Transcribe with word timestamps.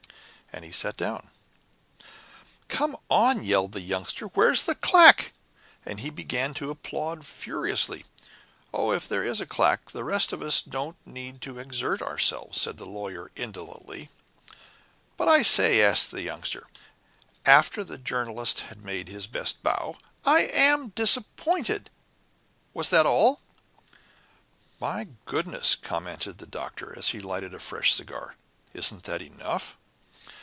And 0.53 0.65
he 0.65 0.71
sat 0.73 0.97
down. 0.97 1.29
"Come 2.67 2.97
on," 3.09 3.41
yelled 3.41 3.71
the 3.71 3.79
Youngster, 3.79 4.25
"where's 4.25 4.65
the 4.65 4.75
claque?" 4.75 5.31
And 5.85 6.01
he 6.01 6.09
began 6.09 6.53
to 6.55 6.69
applaud 6.69 7.25
furiously. 7.25 8.03
"Oh, 8.73 8.91
if 8.91 9.07
there 9.07 9.23
is 9.23 9.39
a 9.39 9.45
claque, 9.45 9.91
the 9.91 10.03
rest 10.03 10.33
of 10.33 10.41
us 10.41 10.61
don't 10.61 10.97
need 11.07 11.39
to 11.43 11.57
exert 11.57 12.01
ourselves," 12.01 12.59
said 12.59 12.75
the 12.75 12.85
Lawyer, 12.85 13.31
indolently. 13.37 14.09
"But 15.15 15.29
I 15.29 15.41
say," 15.41 15.81
asked 15.81 16.11
the 16.11 16.21
Youngster, 16.21 16.67
after 17.45 17.81
the 17.81 17.97
Journalist 17.97 18.59
had 18.59 18.83
made 18.83 19.07
his 19.07 19.27
best 19.27 19.63
bow. 19.63 19.95
"I 20.25 20.41
AM 20.51 20.89
disappointed. 20.89 21.89
Was 22.73 22.89
that 22.89 23.05
all?" 23.05 23.39
"My 24.81 25.07
goodness," 25.23 25.75
commented 25.75 26.39
the 26.39 26.45
Doctor, 26.45 26.93
as 26.99 27.11
he 27.11 27.21
lighted 27.21 27.53
a 27.53 27.59
fresh 27.59 27.93
cigar. 27.93 28.35
"Isn't 28.73 29.03
that 29.03 29.21
enough?" 29.21 29.77